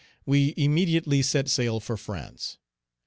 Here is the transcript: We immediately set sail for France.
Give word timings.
We 0.25 0.55
immediately 0.57 1.21
set 1.21 1.47
sail 1.47 1.79
for 1.79 1.95
France. 1.95 2.57